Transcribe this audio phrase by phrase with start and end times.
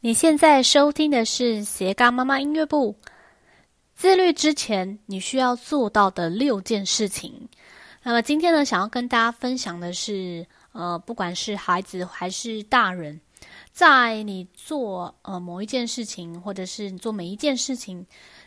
[0.00, 2.94] 你现在收听的是斜杠妈妈音乐部。
[3.94, 7.48] 自律之前，你需要做到的六件事情。
[8.02, 13.18] 那么今天呢，想要跟大家分享的是，呃，不管是孩子还是大人，
[13.72, 18.04] 在你做呃某一件事情，或者是你做每一件事情，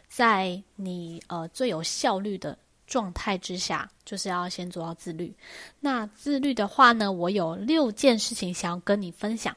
[0.07, 2.55] 在你呃最有效率的
[2.85, 5.35] 状态之下，就是要先做到自律。
[5.79, 9.53] 那自律的话呢，我有六件事情想要跟你分享。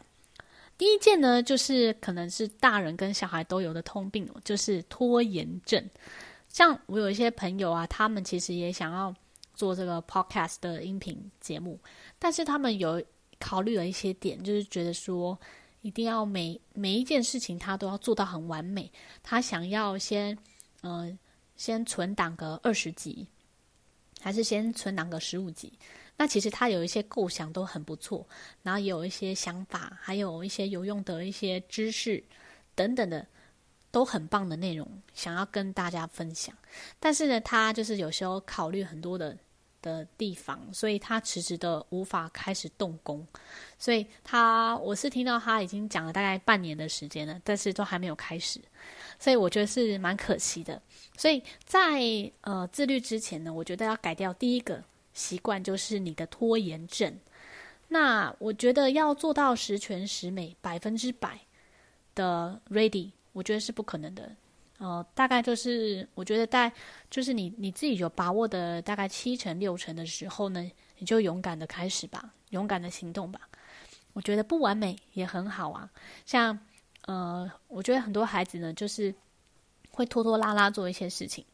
[0.78, 5.82] 第一件呢，就是可能是大人跟小孩都有的通病，就是拖延症。
[6.48, 9.14] 像我有一些朋友啊，他们其实也想要
[9.54, 11.78] 做这个 podcast 的音频节目，
[12.18, 13.02] 但是他们有
[13.38, 15.38] 考虑了一些点，就是觉得说
[15.82, 18.90] 一定要每每一件事情他都要做到很完美，
[19.22, 20.36] 他想要先
[20.82, 21.18] 嗯、呃、
[21.56, 23.26] 先存档个二十集，
[24.20, 25.72] 还是先存档个十五集。
[26.22, 28.24] 那其实他有一些构想都很不错，
[28.62, 32.22] 然后有一些想法，还有一些有用的一些知识
[32.76, 33.26] 等等的，
[33.90, 36.56] 都很棒的内容，想要跟大家分享。
[37.00, 39.36] 但是呢，他就是有时候考虑很多的
[39.82, 43.26] 的地方，所以他迟迟的无法开始动工。
[43.76, 48.60] 所以他，我是听到他已经讲了大概半年的时间了，但是都还没有开始。
[49.18, 50.80] 所以我觉得是蛮可惜的。
[51.16, 52.00] 所以在
[52.42, 54.84] 呃自律之前呢，我觉得要改掉第一个。
[55.12, 57.18] 习惯就是你的拖延症。
[57.88, 61.38] 那我觉得要做到十全十美、百分之百
[62.14, 64.34] 的 ready，我觉得是不可能的。
[64.78, 66.72] 呃，大概就是我觉得在
[67.10, 73.42] 就是你你自己有把握的大概七成六成的时候呢，你就勇敢的开始吧，勇敢的行动吧。
[74.14, 75.90] 我觉得不完美也很好啊。
[76.24, 76.58] 像
[77.06, 79.14] 呃，我觉得很多孩子呢，就是
[79.90, 81.44] 会拖拖拉拉做一些事情。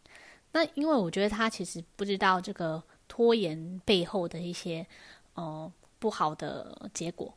[0.53, 2.81] 那因为我觉得他其实不知道这个。
[3.09, 4.87] 拖延背后的一些
[5.35, 7.35] 呃不好的结果，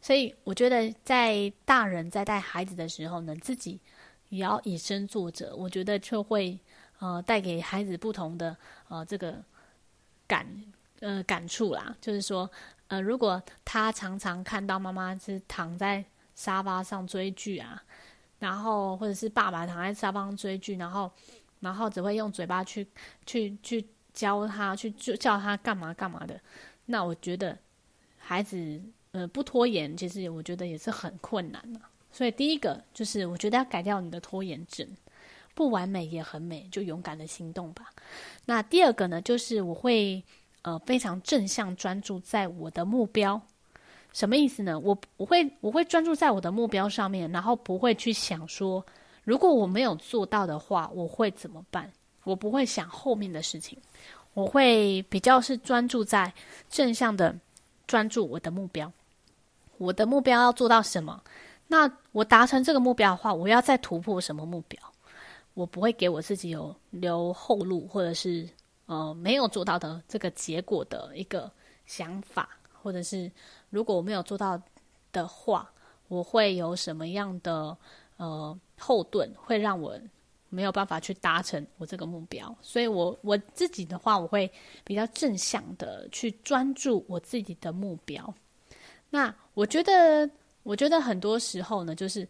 [0.00, 3.80] 所以我觉得在大人在带孩子的时候呢，自己
[4.28, 6.56] 也要以身作则，我觉得就会
[7.00, 8.56] 呃带给孩子不同的
[8.88, 9.42] 呃这个
[10.28, 10.46] 感
[11.00, 11.96] 呃感触啦。
[12.00, 12.48] 就是说
[12.86, 16.04] 呃，如果他常常看到妈妈是躺在
[16.34, 17.82] 沙发上追剧啊，
[18.38, 21.10] 然后或者是爸爸躺在沙发上追剧，然后
[21.58, 22.86] 然后只会用嘴巴去
[23.24, 23.84] 去去。
[24.16, 26.40] 教他去就叫他干嘛干嘛的，
[26.86, 27.56] 那我觉得
[28.18, 28.80] 孩子
[29.12, 31.80] 呃不拖延，其实我觉得也是很困难的。
[32.10, 34.88] 所以第一个就是我觉得要改掉你的拖延症，
[35.54, 37.90] 不完美也很美，就勇敢的行动吧。
[38.46, 40.24] 那第二个呢，就是我会
[40.62, 43.38] 呃非常正向专注在我的目标，
[44.14, 44.78] 什么意思呢？
[44.80, 48.84] 我我会我会专注在我的目标上面，然后不会去想说
[49.24, 51.92] 如果我没有做到的话，我会怎么办？
[52.26, 53.78] 我不会想后面的事情，
[54.34, 56.32] 我会比较是专注在
[56.68, 57.32] 正向的
[57.86, 58.92] 专注我的目标。
[59.78, 61.22] 我的目标要做到什么？
[61.68, 64.82] 那我达成这个目标的话，我要再突破什么目标？
[65.54, 68.48] 我不会给我自己有留后路，或者是
[68.86, 71.48] 呃没有做到的这个结果的一个
[71.86, 72.48] 想法，
[72.82, 73.30] 或者是
[73.70, 74.60] 如果我没有做到
[75.12, 75.70] 的话，
[76.08, 77.76] 我会有什么样的
[78.16, 79.96] 呃后盾，会让我。
[80.48, 84.50] 没有办法去达成我这个目标，所以我我自己的话，我会
[84.84, 88.32] 比较正向的去专注我自己的目标。
[89.10, 90.28] 那我觉得，
[90.62, 92.26] 我觉得很多时候呢，就是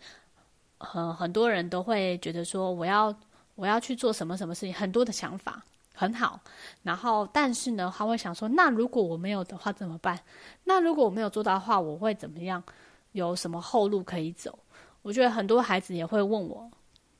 [0.78, 3.14] 很很多人都会觉得说，我要
[3.54, 6.40] 我要去做什么什么事情，很多的想法很好，
[6.82, 10.18] 然后但是呢，他会想说，那如果我没有的话怎么办？
[10.64, 12.62] 那如果我没有做到的话，我会怎么样？
[13.12, 14.58] 有什么后路可以走？
[15.00, 16.70] 我觉得很多孩子也会问我。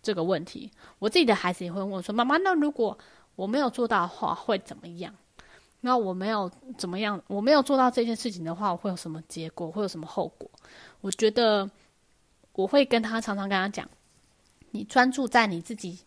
[0.07, 2.97] 这个问题，我自己的孩子也会问我说：“妈妈，那如果
[3.35, 5.13] 我没有做到的话，会怎么样？
[5.81, 9.69] 那我没有怎么样，我没有做到这件事情的话，我会有什么结果？
[9.69, 10.49] 会有什么后果？”
[11.03, 11.69] 我觉得
[12.53, 13.89] 我会跟他常常跟他讲
[14.71, 15.99] ：“你专注在你自己，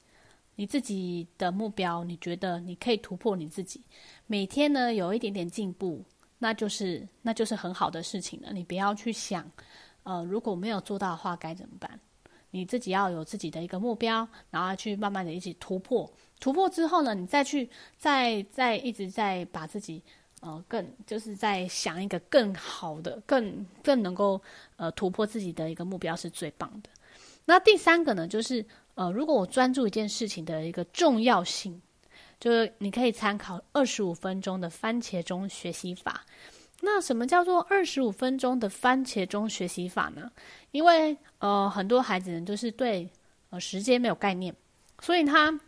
[0.55, 3.83] 你自己的目标，你觉得你可以突破你自己，
[4.27, 6.01] 每天呢有一点点进步，
[6.37, 8.53] 那就是那就是很好的事情了。
[8.53, 9.45] 你不要去想，
[10.03, 11.98] 呃，如果没有做到的话该怎么办？”
[12.51, 16.11] 你自己要有自己的一个目标，然后去慢慢的一起突破。
[16.39, 20.01] 突破之后呢，你再去再再一直在把自己
[20.41, 24.41] 呃更就是在想一个更好的、更更能够
[24.77, 26.89] 呃突破自己的一个目标是最棒的。
[27.45, 28.65] 那第三个呢，就是
[28.95, 31.81] 呃如果我专注一件事情的一个重要性，
[32.39, 36.25] 就是你可以参考二十五分钟的番茄钟学习法。
[36.81, 40.31] 那什么叫做二十五分钟的番茄钟学习法呢？
[40.71, 43.09] 因为呃，很多孩子呢，就是对
[43.49, 44.55] 呃时间没有概念，
[45.01, 45.59] 所以他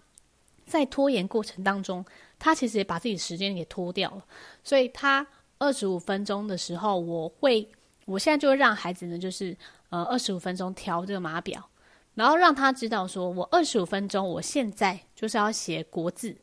[0.65, 2.05] 在拖延过程当中，
[2.39, 4.25] 他其实也把自己时间给拖掉了。
[4.63, 5.25] 所以他
[5.57, 7.69] 二十五分钟的时候，我会
[8.05, 9.55] 我现在就会让孩子呢，就是
[9.89, 11.69] 呃二十五分钟调这个码表，
[12.15, 16.37] 然后让他知道说，我二十五分钟，我现在就是要写国字。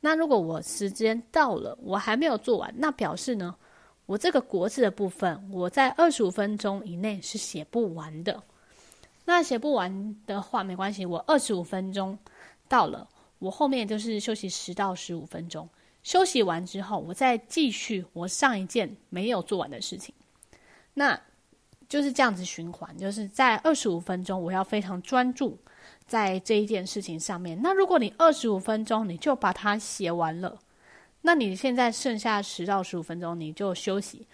[0.00, 3.54] 那如果我时间到了，我还没有做完，那表示呢，
[4.06, 8.42] 我这个国字的部分，我在二十五分钟以内是写不完的。
[9.24, 12.16] 那写不完的话没关系，我二十五分钟
[12.68, 13.08] 到了，
[13.40, 15.68] 我后面就是休息十到十五分钟。
[16.04, 20.14] 休息完之后，我再继续我上一件没有做完的事情。
[20.94, 21.20] 那
[21.88, 25.58] 就是这样子循环，就是在二十五分钟，我要非常专注
[26.06, 27.60] 在这一件事情上面。
[27.60, 30.56] 那如果你二十五分钟你就把它写完了，
[31.26, 34.24] 那你现在剩下十到十五分钟你就休息，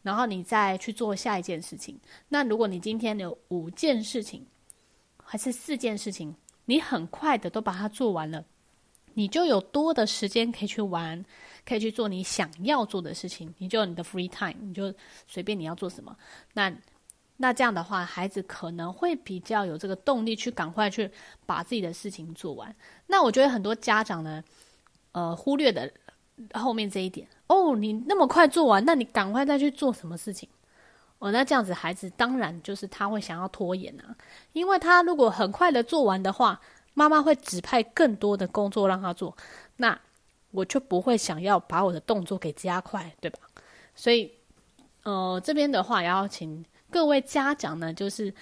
[0.00, 1.98] 然后你再去做下一件事情。
[2.28, 4.46] 那如果你今天有五件事情，
[5.16, 6.32] 还是四件事情，
[6.66, 8.44] 你很快的都把它做完了。
[9.14, 11.24] 你就有多的时间可以去玩，
[11.66, 13.52] 可以去做你想要做的事情。
[13.58, 14.94] 你就有你的 free time，你就
[15.26, 16.16] 随便你要做什么。
[16.52, 16.72] 那
[17.38, 21.10] 那这样的话，孩子可能会比较有这个动力去赶快去
[21.44, 22.72] 把自己的事情做完。
[23.08, 24.44] 那我觉得很多家长呢，
[25.10, 25.92] 呃，忽略的
[26.54, 27.26] 后面这一点。
[27.46, 30.48] 哦，你那么快做完，那你赶快再去做什么事情？
[31.18, 34.16] 哦，那这样子孩子当然就是他会想要拖延啊，
[34.52, 36.60] 因为他如果很快的做完的话。
[36.92, 39.34] 妈妈会指派更多的工作让他做，
[39.76, 39.98] 那
[40.50, 43.38] 我就不会想要把我的动作给加快，对吧？
[43.94, 44.30] 所以，
[45.04, 48.34] 呃，这边的话也要请各位家长呢，就是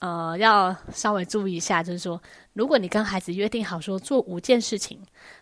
[0.00, 2.20] 呃，要稍微注意一下，就是说，
[2.54, 4.98] 如果你跟孩子约定好说做五件事情，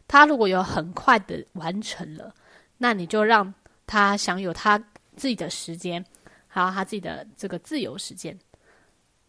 [0.09, 2.35] 他如果有很快的完成了，
[2.77, 3.55] 那你就让
[3.87, 4.77] 他享有他
[5.15, 6.05] 自己的时间，
[6.49, 8.37] 还有他自己的这个自由时间。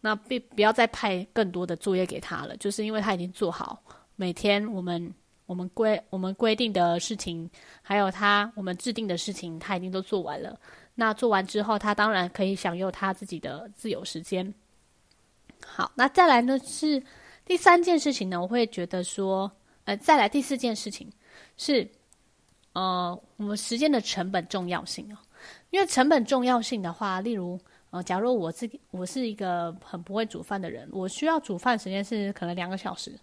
[0.00, 3.80] 那不不要再派更多的作业给他了，就是因为他已经做好
[4.16, 5.14] 每天我们
[5.46, 7.48] 我们规我们规定的事情，
[7.82, 10.58] 还有他我们制定的事情，他已经都做完了。
[10.96, 14.52] 那做完之后，他当然可以享有他自己的自由时间。
[15.66, 17.02] 好，那再来呢是
[17.44, 19.50] 第三件事情呢，我会觉得说，
[19.84, 21.10] 呃，再来第四件事情
[21.56, 21.88] 是，
[22.72, 25.18] 呃，我们时间的成本重要性哦，
[25.70, 27.58] 因为成本重要性的话，例如。
[27.92, 33.18] 呃，假如我自己我是一个很不会煮饭的人，我需要煮饭时间是可能两个小时。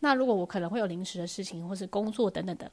[0.00, 2.70] 那如果我可能会有临时的事情或是工作等等的，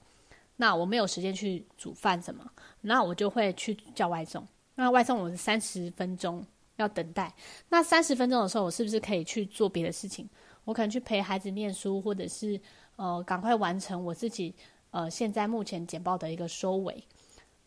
[0.58, 2.46] 那我没有时间去煮饭什么，
[2.82, 4.46] 那我就会去叫外送。
[4.76, 6.46] 那外送我是三十分钟
[6.80, 7.34] 要等待，
[7.70, 10.28] 那三十分钟的时候，我是不是可以去做别的事情？
[10.64, 12.60] 我可能去陪孩子念书，或者是
[12.96, 14.54] 呃赶快完成我自己
[14.92, 17.04] 呃现在目前简报的一个收尾。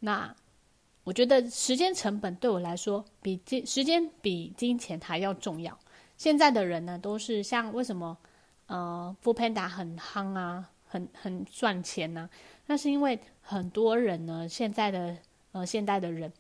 [0.00, 0.34] 那
[1.04, 5.78] 我觉得时间成本对我来说比金时间比金钱还要重要。
[6.16, 8.16] 现在的人呢，都是像为什么
[8.66, 12.30] 呃，foodpanda 很夯啊，很很赚钱呢？
[12.66, 15.16] 那是因为很多人呢，现在的
[15.50, 16.32] 呃现代的人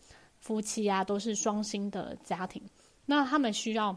[0.42, 2.62] 夫妻啊，都是双薪的家庭，
[3.06, 3.96] 那他们需要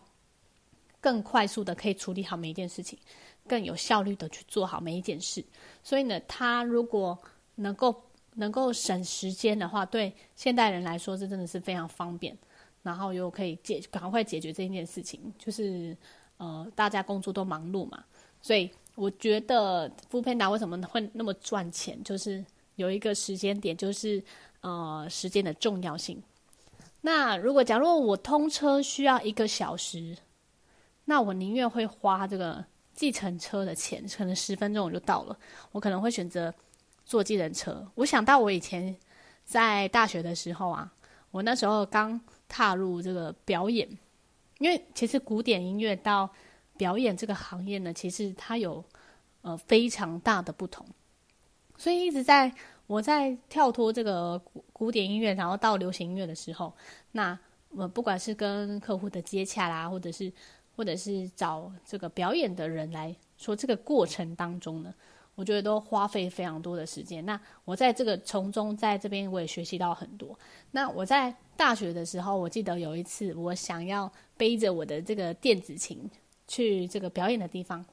[1.01, 2.97] 更快速的可以处理好每一件事情，
[3.45, 5.43] 更有效率的去做好每一件事。
[5.83, 7.19] 所以呢，他如果
[7.55, 8.01] 能够。
[8.37, 12.37] 能够省时间的话，对现代人来说，这真的是非常方便，
[12.83, 15.33] 然后又可以解赶快解决这一件事情。
[15.39, 15.95] 就是
[16.35, 18.03] 呃，大家工作都忙碌嘛，
[18.41, 22.43] 所以我觉得 foodpanda 为什么会那么赚钱，就是
[22.75, 24.21] 有一个时间点，就是
[24.59, 26.21] 呃时间的重要性。
[27.05, 30.17] 那如果假如我通车需要一个小时，
[31.05, 32.65] 那我宁愿会花这个
[32.95, 35.37] 计程车的钱，可能十分钟我就到了，
[35.71, 36.51] 我可能会选择。
[37.07, 38.97] 坐计程车，我想到我以前
[39.43, 40.91] 在大学的时候啊，
[41.29, 43.87] 我那时候刚踏入这个表演，
[44.57, 46.27] 因为其实古典音乐到
[46.77, 48.83] 表演这个行业呢，其实它有
[49.43, 50.83] 呃非常大的不同，
[51.77, 52.51] 所以一直在
[52.87, 56.73] 我在跳脱这个古古典音乐，然后到流行音乐的时候，
[57.11, 57.37] 那
[57.77, 60.31] 呃不管是跟客户的接洽啦，或者是
[60.75, 64.93] 或者是找这个表演的人来说，这个过程当中呢。
[65.37, 67.25] 我觉得都花费非常多的时间。
[67.25, 70.39] 那我在这个从中，在这边我也学习到很多。
[70.71, 76.09] 那我在大学的时候，我记得有一次，我想要背着我的这个电子琴
[76.47, 77.85] 去这个表演的地方。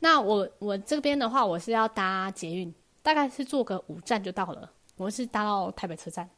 [0.00, 4.70] 那我我这边的话，我是要搭捷运，大概是坐个五站就到了。
[4.96, 6.28] 我是搭到台北车站。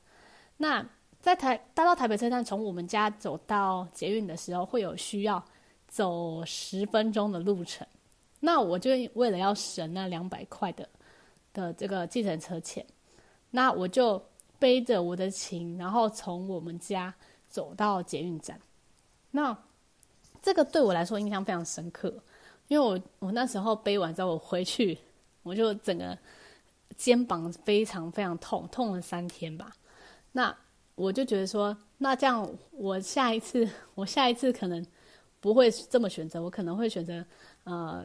[0.57, 0.85] 那
[1.21, 5.45] 在台搭到台北车站，从我们家走到捷运的时候，会有需要
[5.89, 7.87] 走十分钟的路程。
[8.41, 10.89] 那我就为了要省那两百块的
[11.53, 12.85] 的这个计程车钱，
[13.51, 14.23] 那我就
[14.59, 17.15] 背着我的琴，然后从我们家
[17.49, 18.61] 走到捷运站。
[19.31, 19.57] 那
[20.43, 22.15] 这个对我来说印象非常深刻，
[22.69, 24.99] 因为我我那时候背完之后我回去，
[25.43, 26.17] 我就整个
[26.97, 29.73] 肩膀非常非常痛，痛了三天吧。
[30.33, 30.57] 那
[30.95, 34.85] 我就觉得说，那这样我下一次， 我下一次可能
[35.41, 37.25] 不会这么选择，我可能会选择
[37.65, 38.05] 呃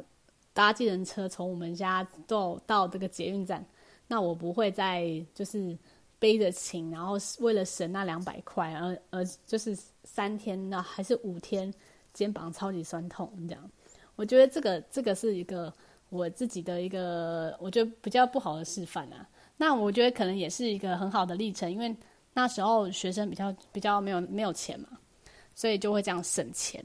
[0.53, 3.65] 搭计程车从我们家到到这个捷运站。
[4.07, 5.77] 那我不会再就是
[6.17, 11.71] 背着琴，然后为了省那两百块，而而就是三天那还是五天，
[12.11, 13.71] 肩膀超级酸痛这样。
[14.15, 15.71] 我觉得这个这个是一个
[16.09, 19.27] 我自己的一个我觉得比较不好的示范啊。
[19.57, 21.95] 那我觉得可能也是一个很好的历程，因为
[22.33, 24.89] 那时候学生比较比较没有没有钱嘛，
[25.55, 26.83] 所以就会这样省钱。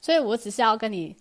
[0.00, 1.16] 所以我只是要跟你。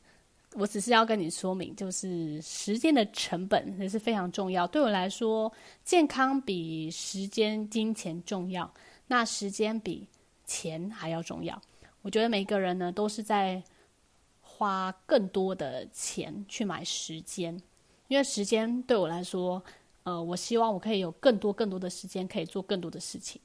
[0.58, 4.66] 我只是要跟你说明，就是时间的成本也是非常重要。
[4.66, 5.52] 对我来说，
[5.84, 8.74] 健康比时间、金钱重要，
[9.06, 10.08] 那时间比
[10.46, 11.62] 钱还要重要。
[12.04, 13.62] 我觉得每个人呢，都是在
[14.58, 17.62] 花更多的钱去买时间，
[18.08, 19.62] 因为时间对我来说，
[20.04, 23.42] 呃，我希望我可以有更多更多的时间，可以做更多的事情。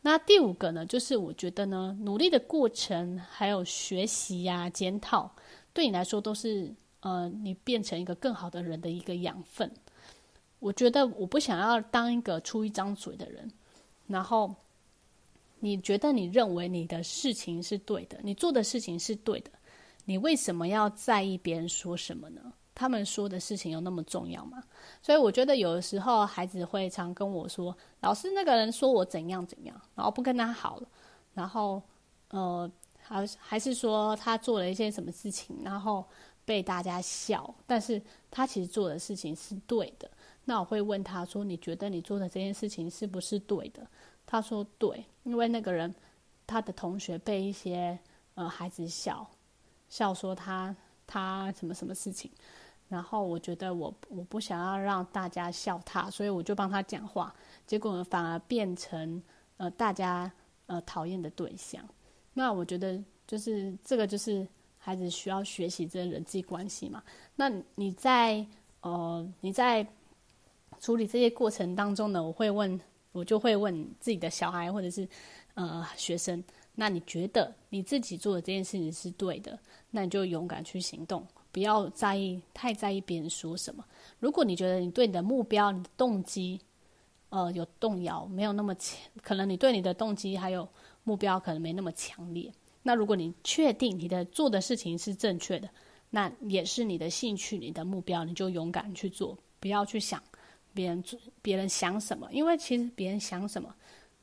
[0.00, 5.30] 那第五个呢，就是我觉得呢，努力的过程，还有学习呀、检讨。
[5.74, 9.70] 对你来说都是呃，你变成一个更好的人的一个养分。
[10.58, 13.50] 我觉得我不想要当一个出一张嘴的人。
[14.06, 14.54] 然后
[15.60, 19.50] 你觉得你认为你的事情是对的，你做的事情是对的，
[20.04, 22.52] 你为什么要在意别人说什么呢？
[22.74, 24.62] 他们说的事情有那么重要吗？
[25.02, 30.88] 所以我觉得有的时候孩子会常跟我说：“老师，那个人说我怎样怎样，然后不跟他好了。”
[31.34, 31.82] 然后
[32.30, 32.70] 呃。
[33.04, 36.06] 还还是说他做了一些什么事情，然后
[36.44, 40.08] 被大家笑，但是他其实做的事情是对的。
[40.44, 43.84] 那我会问他说：“你觉得你做的这件事情是不是对的？”
[44.24, 45.92] 他说：“对，因为那个人
[46.46, 47.98] 他的同学被一些
[48.34, 49.28] 呃孩子笑，
[49.92, 50.74] 笑说他
[51.06, 52.30] 他什么什么事情，
[52.88, 57.34] 然后我觉得我我不想要让大家笑他，所以我就帮他讲话，
[57.66, 59.22] 结果反而变成
[59.58, 60.32] 呃大家
[60.64, 61.86] 呃讨厌的对象。”
[62.32, 67.02] 那我觉得就是这个，就是孩子需要学习这人际关系嘛。
[67.36, 68.42] 那你在
[68.80, 69.86] 呃你在
[70.80, 72.80] 处理这些过程当中呢，我会问，
[73.12, 75.06] 我就会问自己的小孩或者是
[75.52, 76.42] 呃学生，
[76.74, 79.58] 那你觉得你自己做的这件事情是对的，
[79.90, 83.84] 那你就勇敢去行动，不要在意太在意别人说什么。
[84.18, 86.60] 如果你觉得你对你的目标、你的动机
[87.30, 90.68] 呃有动摇，没有那么强，可能你对你的动机还有。
[91.04, 92.48] 目标可能没那么强烈。
[92.80, 95.68] 那如果你确定你的做的事情是正确的，
[96.10, 100.22] 那也是你的兴趣、你的目标，你就勇敢去做，不要去想
[100.72, 101.02] 别人
[101.42, 103.74] 别人想什么，因为其实别人想什么，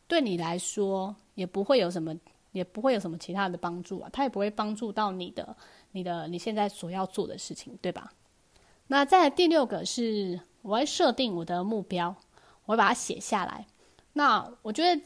[0.08, 2.16] 对你来说也不会有什么，
[2.52, 5.56] 也不会有什么其他的帮助啊，他也不会帮助到你的、
[5.92, 8.12] 你的你现在所要做的事情，对吧？
[8.88, 12.16] 那在第六个是，我会设定我的目标，
[12.66, 13.66] 我会把它写下来。
[14.14, 15.02] 那我觉得。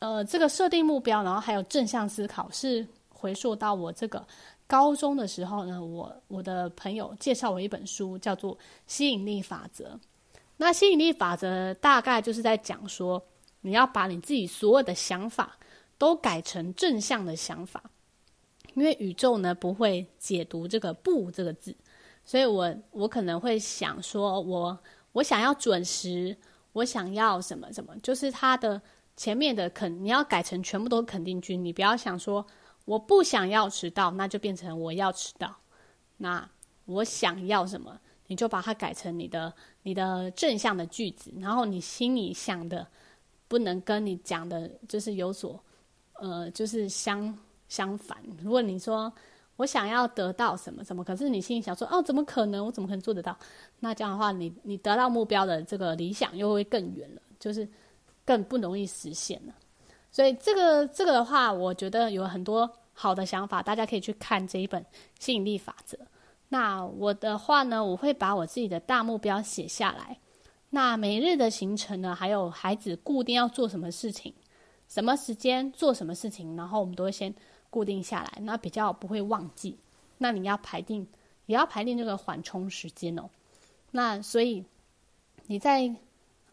[0.00, 4.24] 呃，这个设定目标，然后还有正向思考，是回溯到我这个
[4.64, 5.84] 高中的时候呢。
[5.84, 8.56] 我我的朋友介绍我一本书，叫做
[8.86, 9.86] 《吸引力法则》。
[10.56, 13.20] 那吸引力法则大概就是在讲说，
[13.60, 15.58] 你要把你自己所有的想法
[15.98, 17.82] 都改成正向的想法，
[18.74, 21.76] 因为宇宙呢不会解读这个“不”这个字，
[22.24, 24.78] 所以我我可能会想说，我
[25.12, 26.36] 我想要准时，
[26.72, 28.80] 我想要什么什么，就是它的。
[29.18, 32.46] 前面的肯你要改成全部都肯定句，你不要想说
[32.84, 35.52] 我不想要迟到，那就变成我要迟到。
[36.18, 36.48] 那
[36.84, 39.52] 我想要什么，你就把它改成你的
[39.82, 42.86] 你的正向的句子，然后你心里想的
[43.48, 45.60] 不能跟你讲的，就是有所
[46.18, 47.36] 呃，就是相
[47.68, 48.16] 相反。
[48.42, 49.12] 如果你说
[49.56, 52.64] 我想要得到什么什么，可是你心里想说哦，怎么可能？
[52.64, 53.36] 我怎么可能做得到？
[53.80, 57.68] 那这样的话，你你得到目标的这个理想又会更远了，就是。
[58.28, 59.54] 更不容易实现了，
[60.10, 64.84] 所以这个这个的话，我觉得有很多好的想法，大家可以去看这一本
[65.18, 65.96] 吸引力法则。
[66.50, 70.18] 那我的话呢，我会把我自己的大目标写下来。
[70.68, 74.34] 那每日的行程呢，还有孩子固定要做什么事情，
[74.88, 77.34] 什么时间做什么事情，然后我们都会先
[77.70, 79.78] 固定下来，那比较不会忘记。
[80.18, 81.06] 那你要排定，
[81.46, 83.30] 也要排定这个缓冲时间哦。
[83.90, 84.64] 那所以
[85.46, 85.94] 你在。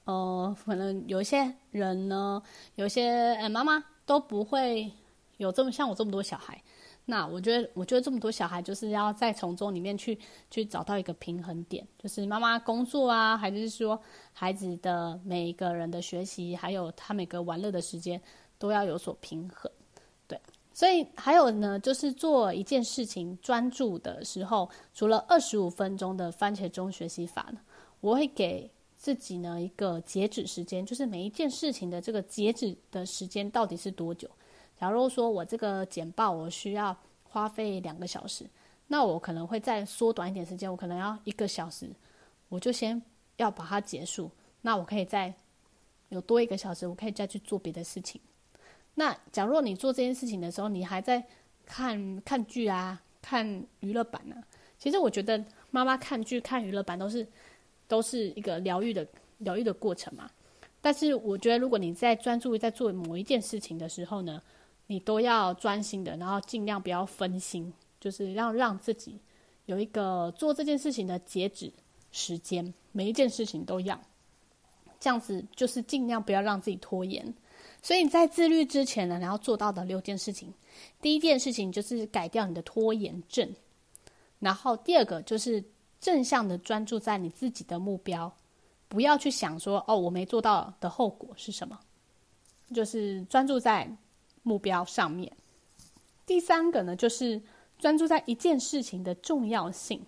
[0.06, 2.40] 呃，可能有一些人呢，
[2.76, 3.10] 有些
[3.42, 4.92] 呃妈妈都不会
[5.38, 6.62] 有这么像我这么多小孩。
[7.06, 10.18] 那我觉得，我觉得这么多小孩就是要在从中里面去
[10.50, 14.00] 去找到一个平衡点，就是妈妈工作啊，还是说
[14.34, 18.22] 孩子的每一个人的学习，还有他每个玩乐的时间
[18.58, 19.72] 都要有所平衡。
[20.28, 20.40] 对，
[20.74, 27.60] 所以还有呢，就是做一件事情专注的时候，除了二十五分钟的番茄钟学习法呢，
[28.02, 28.70] 我会给。
[28.98, 34.28] 自己呢一个截止时间，就是每一件事情的这个截止的时间到底是多久？
[34.80, 38.46] 假如说我这个简报我需要花费两个小时，
[38.88, 41.90] 那我可能会再缩短一点时间，我可能要一个小时，
[42.50, 43.02] 我就先
[43.38, 44.30] 要把它结束。
[44.62, 45.34] 那我可以再
[46.10, 48.20] 有多一个小时，我可以再去做别的事情。
[48.96, 51.26] 那假如你做这件事情的时候，你还在
[51.66, 54.44] 看看剧啊、看娱乐版呢、啊？
[54.78, 57.28] 其实我觉得妈妈看剧、看娱乐版都是
[57.88, 59.08] 都是一个疗愈的
[59.40, 60.30] 疗愈的过程嘛。
[60.82, 64.42] 但是我觉得，如果你在专注于在做某一件事情的时候呢，
[64.88, 69.20] 你都要专心的，然后尽量不要分心，就是要让自己
[69.66, 71.72] 有一个做这件事情的截止
[72.12, 74.00] 时间，每一件事情都要
[75.00, 77.34] 这样子，就是尽量不要让自己拖延。
[77.82, 80.54] 所以在自律之前呢，你要做到的六件事情，
[81.02, 83.48] 第一件事情就是改掉你的拖延症，
[84.40, 85.64] 然后第二个就是
[86.00, 88.32] 正向的专注在你自己的目标，
[88.88, 91.80] 不要去想说哦，我没做到的后果是什么，
[92.74, 93.88] 就是专注在
[94.46, 95.36] 目标上面。
[96.26, 97.42] 第三个呢，就是
[97.80, 100.06] 专注在一件事情的重要性，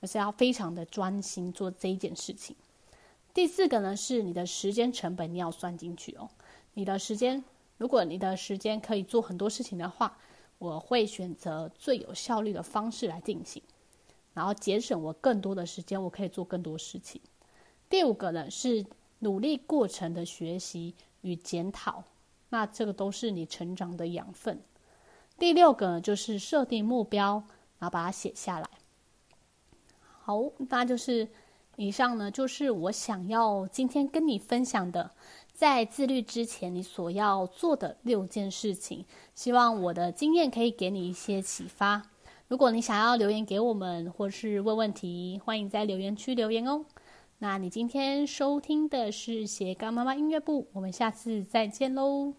[0.00, 2.54] 就是要非常的专心做这一件事情。
[3.34, 6.30] 第四个呢，是你的时间成本你要算进去哦。
[6.74, 7.42] 你的时间，
[7.76, 10.16] 如果你的时间可以做很多事情的话，
[10.58, 13.60] 我会选择最有效率的方式来进行，
[14.34, 17.20] 然后节省我更多的时间，我可以做更多事情。
[17.88, 18.84] 第五个呢，是
[19.20, 22.04] 努力过程的学习与检讨，
[22.50, 24.60] 那这个都是你成长的养分。
[25.38, 27.44] 第六个，就是设定目标，
[27.78, 28.68] 然后把它写下来。
[30.20, 31.28] 好，那就是
[31.76, 35.12] 以上呢，就是我想要今天跟你分享的。
[35.52, 42.00] 在自律之前，你所要做的六件事情，希望我的经验可以给你一些启发。
[42.46, 46.84] 如果你想要留言给我们，或是问问题，欢迎在留言区留言哦。
[47.40, 52.34] 那你今天收听的是斜杠妈妈音乐部，我们下次再见喽。